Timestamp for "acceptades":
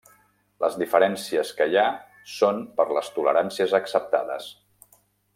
3.81-4.49